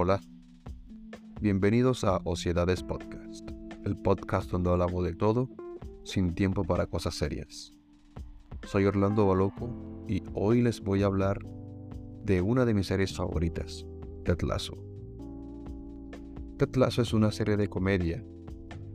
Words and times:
Hola, 0.00 0.20
bienvenidos 1.40 2.04
a 2.04 2.20
Ociedades 2.22 2.84
Podcast, 2.84 3.50
el 3.84 3.96
podcast 3.96 4.48
donde 4.48 4.70
hablamos 4.70 5.04
de 5.04 5.12
todo 5.12 5.50
sin 6.04 6.36
tiempo 6.36 6.62
para 6.62 6.86
cosas 6.86 7.16
serias. 7.16 7.74
Soy 8.62 8.84
Orlando 8.84 9.26
Baloco 9.26 10.04
y 10.06 10.22
hoy 10.34 10.62
les 10.62 10.80
voy 10.80 11.02
a 11.02 11.06
hablar 11.06 11.44
de 12.24 12.40
una 12.40 12.64
de 12.64 12.74
mis 12.74 12.86
series 12.86 13.12
favoritas, 13.12 13.84
Ted 14.24 14.40
Lasso. 14.42 14.78
Es 17.02 17.12
una 17.12 17.32
serie 17.32 17.56
de 17.56 17.66
comedia 17.66 18.24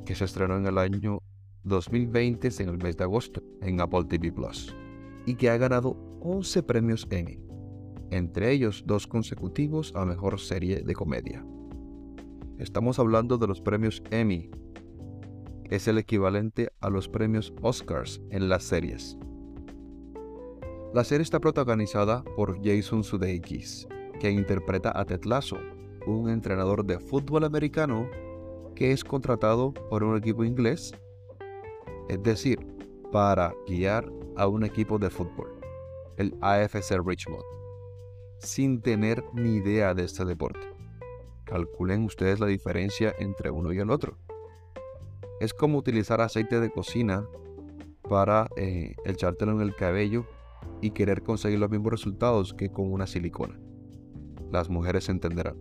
que 0.06 0.16
se 0.16 0.24
estrenó 0.24 0.56
en 0.56 0.68
el 0.68 0.78
año 0.78 1.20
2020 1.66 2.48
en 2.60 2.70
el 2.70 2.78
mes 2.78 2.96
de 2.96 3.04
agosto 3.04 3.44
en 3.60 3.82
Apple 3.82 4.06
TV 4.06 4.32
Plus 4.32 4.74
y 5.26 5.36
que 5.36 5.50
ha 5.50 5.58
ganado 5.58 5.98
11 6.22 6.64
premios 6.64 7.06
Emmy, 7.10 7.42
entre 8.18 8.52
ellos 8.52 8.84
dos 8.86 9.08
consecutivos 9.08 9.92
a 9.96 10.06
mejor 10.06 10.40
serie 10.40 10.84
de 10.84 10.94
comedia. 10.94 11.44
Estamos 12.60 13.00
hablando 13.00 13.40
de 13.40 13.48
los 13.48 13.60
premios 13.60 14.04
Emmy. 14.12 14.52
Es 15.70 15.88
el 15.88 15.98
equivalente 15.98 16.72
a 16.80 16.92
los 16.92 17.10
premios 17.10 17.54
Oscars 17.62 18.22
en 18.30 18.50
las 18.50 18.64
series. 18.64 19.18
La 20.94 21.04
serie 21.04 21.24
está 21.24 21.40
protagonizada 21.40 22.24
por 22.36 22.64
Jason 22.64 23.04
Sudeikis, 23.04 23.88
que 24.20 24.30
interpreta 24.30 24.92
a 24.94 25.06
Ted 25.06 25.24
Lasso, 25.24 25.58
un 26.06 26.30
entrenador 26.30 26.86
de 26.86 27.00
fútbol 27.00 27.46
americano 27.46 28.08
que 28.76 28.92
es 28.92 29.04
contratado 29.04 29.74
por 29.90 30.04
un 30.04 30.16
equipo 30.18 30.44
inglés, 30.44 30.94
es 32.10 32.22
decir, 32.22 32.60
para 33.12 33.56
guiar 33.68 34.08
a 34.36 34.48
un 34.48 34.64
equipo 34.64 35.00
de 35.00 35.10
fútbol, 35.10 35.60
el 36.18 36.36
AFC 36.42 37.00
Richmond, 37.04 37.44
sin 38.44 38.82
tener 38.82 39.24
ni 39.34 39.56
idea 39.56 39.94
de 39.94 40.04
este 40.04 40.26
deporte. 40.26 40.68
Calculen 41.46 42.04
ustedes 42.04 42.40
la 42.40 42.48
diferencia 42.48 43.14
entre 43.20 43.50
uno 43.50 43.74
y 43.74 43.80
el 43.80 43.90
otro. 43.90 44.18
Es 45.40 45.54
como 45.54 45.78
utilizar 45.78 46.22
aceite 46.22 46.60
de 46.60 46.70
cocina 46.70 47.26
para 48.08 48.48
eh, 48.56 48.96
echártelo 49.06 49.54
en 49.54 49.62
el 49.62 49.76
cabello 49.76 50.26
y 50.82 50.92
querer 50.92 51.24
conseguir 51.24 51.60
los 51.60 51.70
mismos 51.70 51.92
resultados 51.92 52.54
que 52.54 52.70
con 52.70 52.92
una 52.92 53.08
silicona. 53.08 53.60
Las 54.52 54.70
mujeres 54.70 55.10
entenderán. 55.10 55.58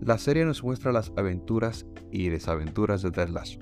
La 0.00 0.18
serie 0.18 0.44
nos 0.44 0.62
muestra 0.62 0.92
las 0.92 1.12
aventuras 1.16 1.86
y 2.10 2.28
desaventuras 2.28 3.02
de 3.02 3.10
Ted 3.10 3.28
Lasso. 3.28 3.58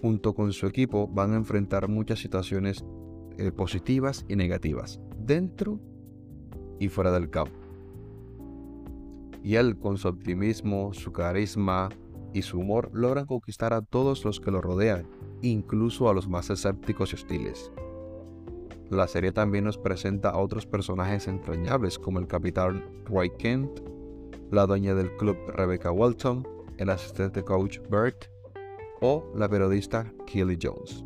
Junto 0.00 0.34
con 0.34 0.52
su 0.52 0.66
equipo 0.66 1.08
van 1.08 1.32
a 1.32 1.36
enfrentar 1.36 1.88
muchas 1.88 2.20
situaciones 2.20 2.84
eh, 3.38 3.52
positivas 3.52 4.24
y 4.28 4.36
negativas, 4.36 5.00
dentro 5.28 5.78
y 6.80 6.88
fuera 6.88 7.12
del 7.12 7.30
campo. 7.30 7.52
Y 9.44 9.54
él, 9.54 9.78
con 9.78 9.98
su 9.98 10.08
optimismo, 10.08 10.92
su 10.92 11.12
carisma 11.12 11.90
y 12.32 12.42
su 12.42 12.58
humor, 12.58 12.90
logran 12.92 13.26
conquistar 13.26 13.72
a 13.72 13.82
todos 13.82 14.24
los 14.24 14.40
que 14.40 14.50
lo 14.50 14.60
rodean, 14.60 15.06
incluso 15.42 16.08
a 16.08 16.14
los 16.14 16.28
más 16.28 16.50
escépticos 16.50 17.12
y 17.12 17.14
hostiles. 17.14 17.70
La 18.90 19.06
serie 19.06 19.32
también 19.32 19.64
nos 19.64 19.78
presenta 19.78 20.30
a 20.30 20.38
otros 20.38 20.66
personajes 20.66 21.28
entrañables 21.28 21.98
como 21.98 22.18
el 22.18 22.26
capitán 22.26 22.82
Roy 23.04 23.30
Kent, 23.38 23.80
la 24.50 24.66
dueña 24.66 24.94
del 24.94 25.14
club 25.16 25.36
Rebecca 25.48 25.92
Walton, 25.92 26.46
el 26.78 26.88
asistente 26.88 27.44
coach 27.44 27.78
Bert 27.90 28.26
o 29.02 29.30
la 29.36 29.48
periodista 29.48 30.10
Kelly 30.26 30.58
Jones. 30.60 31.04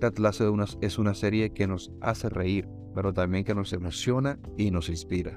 Ted 0.00 0.16
Lasso 0.16 0.56
es 0.80 0.98
una 0.98 1.14
serie 1.14 1.52
que 1.52 1.66
nos 1.66 1.92
hace 2.00 2.30
reír, 2.30 2.66
pero 2.94 3.12
también 3.12 3.44
que 3.44 3.54
nos 3.54 3.72
emociona 3.72 4.38
y 4.56 4.70
nos 4.70 4.88
inspira. 4.88 5.36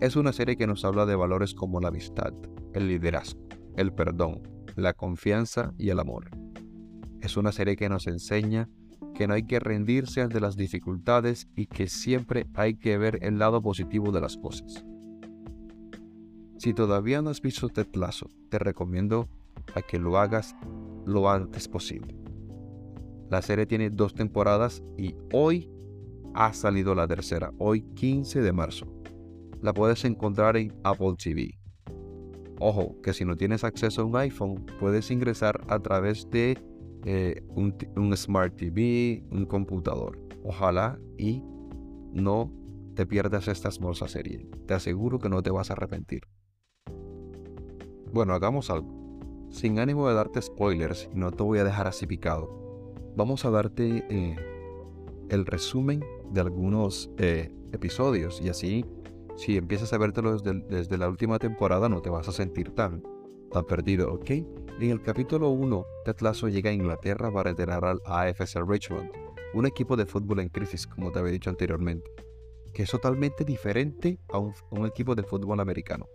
Es 0.00 0.16
una 0.16 0.32
serie 0.32 0.56
que 0.56 0.66
nos 0.66 0.84
habla 0.84 1.06
de 1.06 1.16
valores 1.16 1.54
como 1.54 1.80
la 1.80 1.88
amistad, 1.88 2.32
el 2.72 2.88
liderazgo, 2.88 3.40
el 3.76 3.92
perdón, 3.92 4.42
la 4.76 4.94
confianza 4.94 5.74
y 5.76 5.90
el 5.90 5.98
amor. 5.98 6.30
Es 7.20 7.36
una 7.36 7.52
serie 7.52 7.76
que 7.76 7.88
nos 7.88 8.06
enseña 8.06 8.68
que 9.14 9.26
no 9.26 9.34
hay 9.34 9.42
que 9.42 9.58
rendirse 9.58 10.20
ante 10.20 10.40
las 10.40 10.56
dificultades 10.56 11.48
y 11.56 11.66
que 11.66 11.88
siempre 11.88 12.46
hay 12.54 12.74
que 12.74 12.96
ver 12.98 13.18
el 13.22 13.38
lado 13.38 13.60
positivo 13.60 14.12
de 14.12 14.20
las 14.20 14.36
cosas. 14.36 14.84
Si 16.58 16.74
todavía 16.74 17.20
no 17.22 17.30
has 17.30 17.40
visto 17.40 17.68
Ted 17.68 17.88
Lasso, 17.94 18.30
te 18.48 18.58
recomiendo 18.58 19.28
a 19.74 19.82
que 19.82 19.98
lo 19.98 20.18
hagas 20.18 20.54
lo 21.04 21.28
antes 21.30 21.66
posible. 21.66 22.16
La 23.30 23.42
serie 23.42 23.66
tiene 23.66 23.90
dos 23.90 24.14
temporadas 24.14 24.82
y 24.96 25.14
hoy 25.32 25.68
ha 26.34 26.52
salido 26.52 26.94
la 26.94 27.06
tercera, 27.06 27.52
hoy 27.58 27.82
15 27.94 28.40
de 28.40 28.52
marzo. 28.52 28.86
La 29.60 29.72
puedes 29.72 30.04
encontrar 30.04 30.56
en 30.56 30.72
Apple 30.84 31.14
TV. 31.22 31.58
Ojo, 32.60 33.00
que 33.02 33.12
si 33.12 33.24
no 33.24 33.36
tienes 33.36 33.64
acceso 33.64 34.02
a 34.02 34.04
un 34.04 34.16
iPhone, 34.16 34.66
puedes 34.80 35.10
ingresar 35.10 35.64
a 35.68 35.78
través 35.78 36.28
de 36.30 36.58
eh, 37.04 37.42
un, 37.54 38.16
Smart 38.16 38.56
TV, 38.56 39.22
un 39.30 39.46
computador. 39.46 40.18
Ojalá 40.42 40.98
y 41.16 41.42
no 42.12 42.52
te 42.94 43.06
pierdas 43.06 43.46
esta 43.48 43.68
hermosa 43.68 44.08
serie. 44.08 44.48
Te 44.66 44.74
aseguro 44.74 45.18
que 45.18 45.28
no 45.28 45.42
te 45.42 45.50
vas 45.50 45.70
a 45.70 45.74
arrepentir. 45.74 46.22
Bueno, 48.12 48.34
hagamos 48.34 48.70
algo. 48.70 48.96
Sin 49.50 49.78
ánimo 49.78 50.08
de 50.08 50.14
darte 50.14 50.42
spoilers, 50.42 51.08
no 51.14 51.30
te 51.30 51.42
voy 51.42 51.58
a 51.58 51.64
dejar 51.64 51.86
así 51.86 52.06
picado. 52.06 52.94
Vamos 53.16 53.44
a 53.44 53.50
darte 53.50 54.04
eh, 54.08 54.36
el 55.30 55.46
resumen 55.46 56.04
de 56.30 56.40
algunos 56.40 57.10
eh, 57.18 57.50
episodios 57.72 58.40
y 58.40 58.48
así, 58.48 58.84
si 59.36 59.56
empiezas 59.56 59.92
a 59.92 59.98
vértelo 59.98 60.32
desde, 60.32 60.60
desde, 60.68 60.98
la 60.98 61.08
última 61.08 61.38
temporada, 61.38 61.88
no 61.88 62.00
te 62.02 62.10
vas 62.10 62.28
a 62.28 62.32
sentir 62.32 62.74
tan, 62.74 63.02
tan 63.50 63.64
perdido, 63.64 64.12
¿ok? 64.12 64.30
En 64.30 64.90
el 64.90 65.02
capítulo 65.02 65.50
1, 65.50 65.86
Ted 66.04 66.16
Lasso 66.20 66.48
llega 66.48 66.70
a 66.70 66.72
Inglaterra 66.72 67.32
para 67.32 67.50
entrenar 67.50 67.84
al 67.84 68.00
AFC 68.04 68.58
Richmond, 68.66 69.10
un 69.54 69.66
equipo 69.66 69.96
de 69.96 70.06
fútbol 70.06 70.40
en 70.40 70.48
crisis, 70.48 70.86
como 70.86 71.10
te 71.10 71.18
había 71.18 71.32
dicho 71.32 71.50
anteriormente, 71.50 72.10
que 72.72 72.84
es 72.84 72.90
totalmente 72.90 73.44
diferente 73.44 74.18
a 74.32 74.38
un 74.38 74.86
equipo 74.86 75.14
de 75.14 75.24
fútbol 75.24 75.60
americano. 75.60 76.06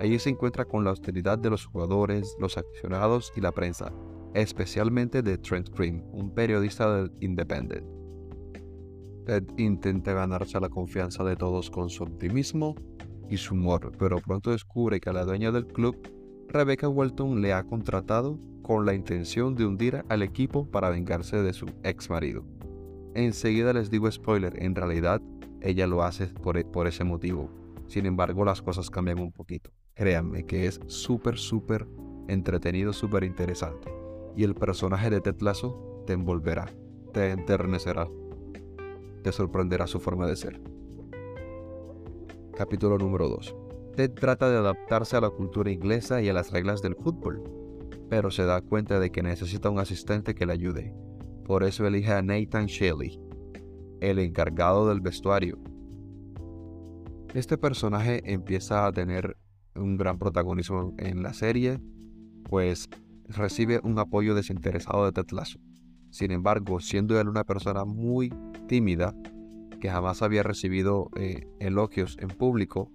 Allí 0.00 0.18
se 0.18 0.30
encuentra 0.30 0.64
con 0.64 0.82
la 0.82 0.90
hostilidad 0.90 1.38
de 1.38 1.50
los 1.50 1.66
jugadores, 1.66 2.34
los 2.40 2.58
aficionados 2.58 3.32
y 3.36 3.40
la 3.40 3.52
prensa, 3.52 3.92
especialmente 4.34 5.22
de 5.22 5.38
Trent 5.38 5.70
Cream, 5.70 6.02
un 6.12 6.34
periodista 6.34 6.92
del 6.92 7.12
Independent. 7.20 8.01
Ted 9.24 9.44
intenta 9.56 10.12
ganarse 10.12 10.58
la 10.60 10.68
confianza 10.68 11.22
de 11.24 11.36
todos 11.36 11.70
con 11.70 11.90
su 11.90 12.02
optimismo 12.02 12.74
y 13.28 13.36
su 13.36 13.54
humor, 13.54 13.92
pero 13.98 14.18
pronto 14.18 14.50
descubre 14.50 15.00
que 15.00 15.12
la 15.12 15.24
dueña 15.24 15.52
del 15.52 15.66
club, 15.66 15.96
Rebecca 16.48 16.88
Walton, 16.88 17.40
le 17.40 17.52
ha 17.52 17.64
contratado 17.64 18.38
con 18.62 18.84
la 18.84 18.94
intención 18.94 19.54
de 19.54 19.64
hundir 19.64 20.04
al 20.08 20.22
equipo 20.22 20.66
para 20.70 20.90
vengarse 20.90 21.40
de 21.40 21.52
su 21.52 21.66
ex 21.82 22.10
marido. 22.10 22.44
Enseguida 23.14 23.72
les 23.72 23.90
digo 23.90 24.10
spoiler, 24.10 24.62
en 24.62 24.74
realidad 24.74 25.20
ella 25.60 25.86
lo 25.86 26.02
hace 26.02 26.26
por, 26.26 26.56
e, 26.58 26.64
por 26.64 26.86
ese 26.86 27.04
motivo. 27.04 27.48
Sin 27.86 28.06
embargo, 28.06 28.44
las 28.44 28.62
cosas 28.62 28.90
cambian 28.90 29.18
un 29.18 29.32
poquito. 29.32 29.70
Créanme 29.94 30.44
que 30.44 30.66
es 30.66 30.80
súper, 30.86 31.38
súper 31.38 31.86
entretenido, 32.28 32.92
súper 32.92 33.24
interesante. 33.24 33.92
Y 34.36 34.44
el 34.44 34.54
personaje 34.54 35.10
de 35.10 35.20
Ted 35.20 35.40
Lasso 35.40 36.02
te 36.06 36.14
envolverá, 36.14 36.66
te 37.12 37.30
enternecerá, 37.30 38.08
te 39.22 39.32
sorprenderá 39.32 39.86
su 39.86 40.00
forma 40.00 40.26
de 40.26 40.36
ser. 40.36 40.60
Capítulo 42.56 42.98
número 42.98 43.28
2. 43.28 43.56
Ted 43.96 44.12
trata 44.12 44.50
de 44.50 44.56
adaptarse 44.56 45.16
a 45.16 45.20
la 45.20 45.30
cultura 45.30 45.70
inglesa 45.70 46.20
y 46.20 46.28
a 46.28 46.32
las 46.32 46.50
reglas 46.50 46.82
del 46.82 46.96
fútbol, 46.96 47.42
pero 48.08 48.30
se 48.30 48.44
da 48.44 48.60
cuenta 48.60 48.98
de 48.98 49.10
que 49.10 49.22
necesita 49.22 49.70
un 49.70 49.78
asistente 49.78 50.34
que 50.34 50.46
le 50.46 50.52
ayude. 50.52 50.94
Por 51.44 51.64
eso 51.64 51.86
elige 51.86 52.12
a 52.12 52.22
Nathan 52.22 52.66
Shelley, 52.66 53.20
el 54.00 54.18
encargado 54.18 54.88
del 54.88 55.00
vestuario. 55.00 55.58
Este 57.34 57.56
personaje 57.56 58.22
empieza 58.32 58.86
a 58.86 58.92
tener 58.92 59.36
un 59.74 59.96
gran 59.96 60.18
protagonismo 60.18 60.94
en 60.98 61.22
la 61.22 61.32
serie, 61.32 61.80
pues 62.48 62.88
recibe 63.28 63.80
un 63.82 63.98
apoyo 63.98 64.34
desinteresado 64.34 65.04
de 65.04 65.12
Ted 65.12 65.30
Lasso. 65.32 65.58
Sin 66.10 66.30
embargo, 66.30 66.80
siendo 66.80 67.18
él 67.18 67.28
una 67.28 67.44
persona 67.44 67.86
muy 67.86 68.30
tímida, 68.66 69.14
que 69.80 69.90
jamás 69.90 70.22
había 70.22 70.42
recibido 70.42 71.10
eh, 71.16 71.46
elogios 71.58 72.16
en 72.20 72.28
público, 72.28 72.90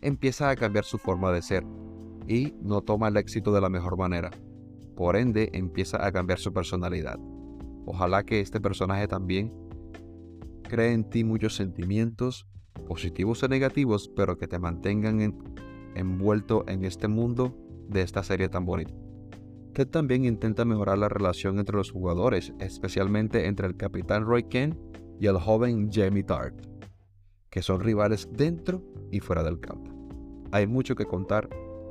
empieza 0.00 0.50
a 0.50 0.56
cambiar 0.56 0.84
su 0.84 0.98
forma 0.98 1.32
de 1.32 1.42
ser 1.42 1.64
y 2.26 2.54
no 2.62 2.82
toma 2.82 3.08
el 3.08 3.16
éxito 3.16 3.52
de 3.52 3.60
la 3.60 3.68
mejor 3.68 3.96
manera. 3.96 4.30
Por 4.96 5.16
ende, 5.16 5.50
empieza 5.52 6.04
a 6.06 6.12
cambiar 6.12 6.38
su 6.38 6.52
personalidad. 6.52 7.18
Ojalá 7.86 8.24
que 8.24 8.40
este 8.40 8.60
personaje 8.60 9.08
también 9.08 9.52
cree 10.68 10.92
en 10.92 11.08
ti 11.08 11.24
muchos 11.24 11.56
sentimientos, 11.56 12.46
positivos 12.86 13.42
o 13.42 13.48
negativos, 13.48 14.10
pero 14.14 14.38
que 14.38 14.48
te 14.48 14.58
mantengan 14.58 15.20
en, 15.20 15.38
envuelto 15.94 16.64
en 16.68 16.84
este 16.84 17.08
mundo 17.08 17.56
de 17.88 18.02
esta 18.02 18.22
serie 18.22 18.48
tan 18.48 18.64
bonita. 18.64 18.94
Ted 19.72 19.88
también 19.88 20.26
intenta 20.26 20.66
mejorar 20.66 20.98
la 20.98 21.08
relación 21.08 21.58
entre 21.58 21.76
los 21.76 21.90
jugadores, 21.90 22.52
especialmente 22.58 23.46
entre 23.46 23.66
el 23.66 23.76
capitán 23.76 24.26
Roy 24.26 24.44
Kent 24.44 24.76
y 25.18 25.26
el 25.26 25.38
joven 25.38 25.90
Jamie 25.90 26.24
Tart. 26.24 26.54
que 27.48 27.60
son 27.60 27.80
rivales 27.80 28.28
dentro 28.32 28.82
y 29.10 29.20
fuera 29.20 29.42
del 29.42 29.60
campo. 29.60 29.92
Hay 30.52 30.66
mucho 30.66 30.94
que 30.94 31.04
contar 31.04 31.50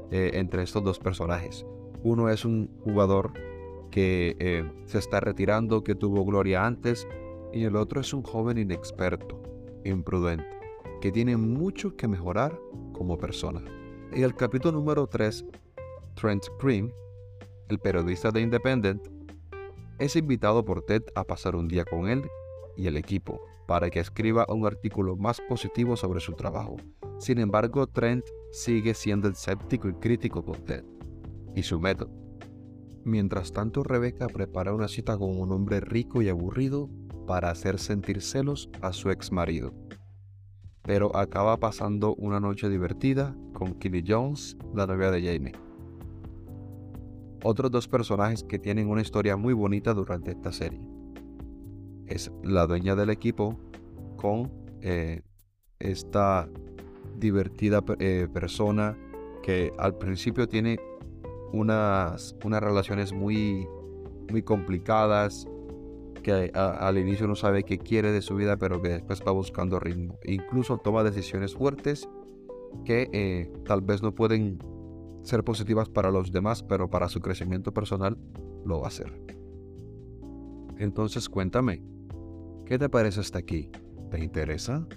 eh, 0.10 0.32
entre 0.34 0.64
estos 0.64 0.84
dos 0.84 0.98
personajes. 0.98 1.66
Uno 2.04 2.30
es 2.30 2.46
un 2.46 2.68
jugador 2.84 3.32
que 3.92 4.36
eh, 4.40 4.68
se 4.86 4.98
está 4.98 5.20
retirando, 5.20 5.84
que 5.84 5.94
tuvo 5.94 6.26
gloria 6.26 6.66
antes, 6.66 7.08
y 7.54 7.64
el 7.64 7.76
otro 7.76 8.02
es 8.02 8.12
un 8.12 8.24
joven 8.24 8.58
inexperto, 8.58 9.40
imprudente, 9.84 10.48
que 11.00 11.12
tiene 11.12 11.38
mucho 11.38 11.96
que 11.96 12.08
mejorar 12.08 12.60
como 12.92 13.20
persona. 13.20 13.62
En 14.12 14.24
el 14.24 14.36
capítulo 14.36 14.80
número 14.80 15.06
3, 15.06 15.46
Trent 16.16 16.44
Cream, 16.60 16.92
el 17.72 17.80
periodista 17.80 18.32
de 18.32 18.42
Independent, 18.42 19.02
es 19.98 20.16
invitado 20.16 20.64
por 20.66 20.84
Ted 20.84 21.04
a 21.16 21.24
pasar 21.24 21.56
un 21.56 21.68
día 21.68 21.86
con 21.86 22.08
él 22.08 22.24
y 22.76 22.88
el 22.88 22.98
equipo 22.98 23.40
para 23.68 23.90
que 23.90 24.00
escriba 24.00 24.46
un 24.50 24.66
artículo 24.66 25.16
más 25.16 25.42
positivo 25.48 25.96
sobre 25.96 26.20
su 26.20 26.34
trabajo. 26.34 26.76
Sin 27.18 27.40
embargo, 27.40 27.88
Trent 27.88 28.26
sigue 28.52 28.94
siendo 28.94 29.30
escéptico 29.30 29.88
y 29.88 29.94
crítico 29.94 30.44
con 30.44 30.64
Ted 30.66 30.84
y 31.56 31.64
su 31.64 31.80
método. 31.80 32.12
Mientras 33.04 33.54
tanto, 33.54 33.84
Rebecca 33.84 34.28
prepara 34.28 34.74
una 34.74 34.88
cita 34.88 35.18
con 35.18 35.40
un 35.40 35.52
hombre 35.52 35.80
rico 35.80 36.22
y 36.22 36.30
aburrido 36.30 36.90
para 37.26 37.50
hacer 37.50 37.80
sentir 37.80 38.22
celos 38.22 38.70
a 38.82 38.92
su 38.94 39.10
ex 39.10 39.32
marido. 39.32 39.74
Pero 40.84 41.16
acaba 41.16 41.58
pasando 41.58 42.16
una 42.16 42.40
noche 42.40 42.70
divertida 42.70 43.36
con 43.54 43.76
Kelly 43.76 44.04
Jones, 44.06 44.58
la 44.74 44.88
novia 44.88 45.12
de 45.12 45.22
Jamie. 45.22 45.71
Otros 47.44 47.72
dos 47.72 47.88
personajes 47.88 48.44
que 48.44 48.60
tienen 48.60 48.90
una 48.90 49.02
historia 49.02 49.36
muy 49.36 49.54
bonita 49.54 49.94
durante 49.94 50.32
esta 50.32 50.52
serie. 50.52 50.80
Es 52.06 52.32
la 52.44 52.68
dueña 52.68 52.96
del 52.96 53.10
equipo 53.10 53.58
con 54.18 54.52
eh, 54.82 55.22
esta 55.80 56.48
divertida 57.18 57.84
eh, 58.00 58.28
persona 58.32 58.98
que 59.42 59.72
al 59.78 59.98
principio 59.98 60.48
tiene 60.48 60.80
unas, 61.52 62.36
unas 62.44 62.62
relaciones 62.62 63.12
muy, 63.14 63.68
muy 64.30 64.44
complicadas, 64.44 65.48
que 66.22 66.52
al 66.54 66.98
inicio 66.98 67.28
no 67.28 67.36
sabe 67.36 67.64
qué 67.64 67.80
quiere 67.80 68.12
de 68.12 68.22
su 68.22 68.36
vida, 68.36 68.58
pero 68.58 68.82
que 68.82 68.90
después 68.90 69.24
va 69.28 69.32
buscando 69.32 69.80
ritmo. 69.80 70.20
Incluso 70.24 70.78
toma 70.78 71.04
decisiones 71.04 71.56
fuertes 71.56 72.08
que 72.86 73.10
eh, 73.12 73.52
tal 73.66 73.82
vez 73.82 74.04
no 74.04 74.14
pueden 74.14 74.60
ser 75.24 75.44
positivas 75.44 75.90
para 75.90 76.12
los 76.12 76.32
demás, 76.32 76.64
pero 76.64 76.90
para 76.90 77.10
su 77.10 77.20
crecimiento 77.20 77.74
personal 77.74 78.18
lo 78.66 78.80
va 78.80 78.86
a 78.86 78.90
hacer. 78.90 79.14
Entonces 80.78 81.30
cuéntame, 81.30 81.84
¿qué 82.66 82.80
te 82.80 82.90
parece 82.90 83.20
hasta 83.20 83.40
aquí? 83.40 83.70
¿Te 84.10 84.24
interesa? 84.24 84.88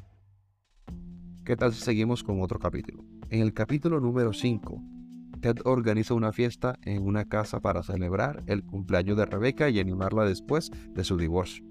¿Qué 1.45 1.57
tal 1.57 1.75
si 1.75 1.83
seguimos 1.83 2.23
con 2.23 2.41
otro 2.41 2.59
capítulo? 2.59 3.05
En 3.29 3.41
el 3.41 3.53
capítulo 3.53 4.01
número 4.01 4.33
5, 4.33 4.83
Ted 5.41 5.59
organiza 5.65 6.15
una 6.15 6.33
fiesta 6.33 6.79
en 6.83 7.03
una 7.03 7.27
casa 7.27 7.61
para 7.61 7.83
celebrar 7.83 8.43
el 8.47 8.65
cumpleaños 8.65 9.19
de 9.19 9.27
Rebecca 9.27 9.69
y 9.69 9.79
animarla 9.79 10.25
después 10.25 10.71
de 10.95 11.05
su 11.05 11.19
divorcio. 11.19 11.67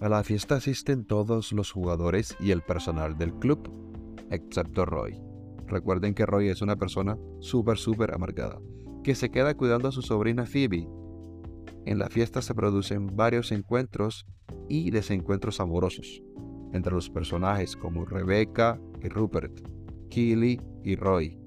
A 0.00 0.08
la 0.08 0.24
fiesta 0.24 0.54
asisten 0.54 1.04
todos 1.04 1.52
los 1.52 1.70
jugadores 1.72 2.34
y 2.40 2.52
el 2.52 2.62
personal 2.62 3.18
del 3.18 3.34
club, 3.34 3.70
excepto 4.30 4.86
Roy. 4.86 5.29
Recuerden 5.70 6.14
que 6.14 6.26
Roy 6.26 6.48
es 6.48 6.62
una 6.62 6.74
persona 6.74 7.16
súper, 7.38 7.78
súper 7.78 8.12
amargada, 8.12 8.60
que 9.04 9.14
se 9.14 9.30
queda 9.30 9.56
cuidando 9.56 9.88
a 9.88 9.92
su 9.92 10.02
sobrina 10.02 10.44
Phoebe. 10.44 10.88
En 11.86 11.98
la 12.00 12.08
fiesta 12.08 12.42
se 12.42 12.54
producen 12.54 13.16
varios 13.16 13.52
encuentros 13.52 14.26
y 14.68 14.90
desencuentros 14.90 15.60
amorosos 15.60 16.22
entre 16.72 16.92
los 16.92 17.08
personajes 17.08 17.76
como 17.76 18.04
Rebecca 18.04 18.80
y 19.00 19.08
Rupert, 19.08 19.60
Keely 20.10 20.60
y 20.84 20.96
Roy, 20.96 21.38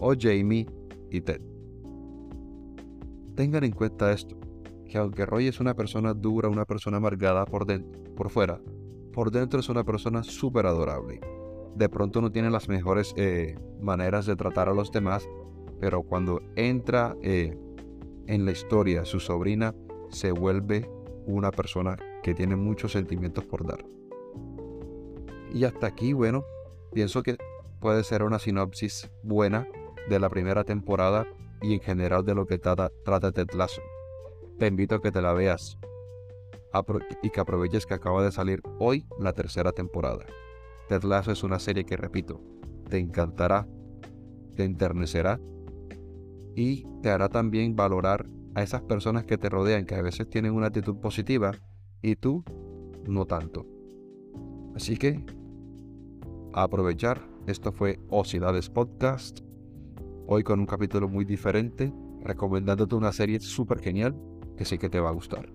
o 0.00 0.14
Jamie 0.18 0.66
y 1.10 1.20
Ted. 1.20 1.42
Tengan 3.34 3.64
en 3.64 3.72
cuenta 3.72 4.12
esto, 4.12 4.38
que 4.86 4.96
aunque 4.96 5.26
Roy 5.26 5.46
es 5.46 5.60
una 5.60 5.74
persona 5.74 6.14
dura, 6.14 6.48
una 6.48 6.64
persona 6.64 6.96
amargada 6.96 7.44
por, 7.44 7.66
dentro, 7.66 8.14
por 8.14 8.30
fuera, 8.30 8.60
por 9.12 9.30
dentro 9.30 9.60
es 9.60 9.68
una 9.68 9.84
persona 9.84 10.22
súper 10.22 10.66
adorable. 10.66 11.20
De 11.78 11.88
pronto 11.88 12.20
no 12.20 12.32
tiene 12.32 12.50
las 12.50 12.68
mejores 12.68 13.14
eh, 13.16 13.56
maneras 13.80 14.26
de 14.26 14.34
tratar 14.34 14.68
a 14.68 14.74
los 14.74 14.90
demás, 14.90 15.28
pero 15.78 16.02
cuando 16.02 16.40
entra 16.56 17.14
eh, 17.22 17.56
en 18.26 18.44
la 18.44 18.50
historia 18.50 19.04
su 19.04 19.20
sobrina, 19.20 19.76
se 20.08 20.32
vuelve 20.32 20.90
una 21.24 21.52
persona 21.52 21.96
que 22.24 22.34
tiene 22.34 22.56
muchos 22.56 22.90
sentimientos 22.90 23.44
por 23.44 23.64
dar. 23.64 23.84
Y 25.54 25.62
hasta 25.62 25.86
aquí, 25.86 26.14
bueno, 26.14 26.44
pienso 26.92 27.22
que 27.22 27.36
puede 27.80 28.02
ser 28.02 28.24
una 28.24 28.40
sinopsis 28.40 29.08
buena 29.22 29.68
de 30.08 30.18
la 30.18 30.28
primera 30.28 30.64
temporada 30.64 31.28
y 31.62 31.74
en 31.74 31.80
general 31.80 32.24
de 32.24 32.34
lo 32.34 32.48
que 32.48 32.58
trata, 32.58 32.90
trata 33.04 33.30
Ted 33.30 33.52
Lasso. 33.54 33.82
Te 34.58 34.66
invito 34.66 34.96
a 34.96 35.00
que 35.00 35.12
te 35.12 35.22
la 35.22 35.32
veas 35.32 35.78
y 37.22 37.30
que 37.30 37.40
aproveches 37.40 37.86
que 37.86 37.94
acaba 37.94 38.24
de 38.24 38.32
salir 38.32 38.62
hoy 38.80 39.06
la 39.20 39.32
tercera 39.32 39.70
temporada. 39.70 40.26
Ted 40.88 41.02
es 41.28 41.42
una 41.44 41.58
serie 41.58 41.84
que, 41.84 41.96
repito, 41.96 42.40
te 42.88 42.98
encantará, 42.98 43.68
te 44.56 44.64
enternecerá 44.64 45.38
y 46.56 46.86
te 47.02 47.10
hará 47.10 47.28
también 47.28 47.76
valorar 47.76 48.26
a 48.54 48.62
esas 48.62 48.82
personas 48.82 49.24
que 49.24 49.38
te 49.38 49.48
rodean, 49.48 49.84
que 49.84 49.94
a 49.94 50.02
veces 50.02 50.28
tienen 50.28 50.54
una 50.54 50.68
actitud 50.68 50.96
positiva 50.96 51.52
y 52.02 52.16
tú 52.16 52.42
no 53.06 53.26
tanto. 53.26 53.66
Así 54.74 54.96
que, 54.96 55.24
aprovechar, 56.54 57.20
esto 57.46 57.70
fue 57.70 58.00
Ocidades 58.08 58.70
Podcast 58.70 59.40
hoy 60.26 60.42
con 60.42 60.60
un 60.60 60.66
capítulo 60.66 61.08
muy 61.08 61.24
diferente, 61.24 61.92
recomendándote 62.22 62.94
una 62.94 63.12
serie 63.12 63.40
súper 63.40 63.80
genial 63.80 64.14
que 64.56 64.64
sé 64.64 64.78
que 64.78 64.90
te 64.90 65.00
va 65.00 65.08
a 65.08 65.12
gustar. 65.12 65.52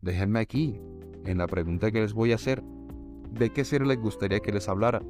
Déjenme 0.00 0.40
aquí, 0.40 0.80
en 1.24 1.38
la 1.38 1.46
pregunta 1.46 1.90
que 1.90 2.00
les 2.00 2.14
voy 2.14 2.32
a 2.32 2.36
hacer, 2.36 2.62
¿de 3.30 3.50
qué 3.50 3.64
serie 3.64 3.86
les 3.86 4.00
gustaría 4.00 4.40
que 4.40 4.52
les 4.52 4.68
hablara? 4.68 5.02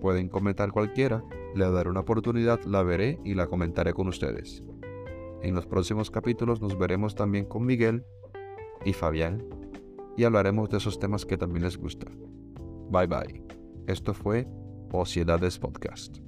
Pueden 0.00 0.28
comentar 0.28 0.72
cualquiera, 0.72 1.22
le 1.54 1.70
daré 1.70 1.90
una 1.90 2.00
oportunidad, 2.00 2.62
la 2.64 2.82
veré 2.82 3.18
y 3.24 3.34
la 3.34 3.46
comentaré 3.46 3.92
con 3.92 4.08
ustedes. 4.08 4.62
En 5.42 5.54
los 5.54 5.66
próximos 5.66 6.10
capítulos 6.10 6.60
nos 6.60 6.78
veremos 6.78 7.14
también 7.14 7.44
con 7.44 7.64
Miguel 7.64 8.04
y 8.84 8.92
Fabián 8.92 9.44
y 10.16 10.24
hablaremos 10.24 10.70
de 10.70 10.78
esos 10.78 10.98
temas 10.98 11.24
que 11.24 11.38
también 11.38 11.64
les 11.64 11.76
gustan. 11.76 12.12
Bye 12.90 13.06
bye. 13.06 13.42
Esto 13.86 14.14
fue 14.14 14.46
Ociedades 14.92 15.58
Podcast. 15.58 16.18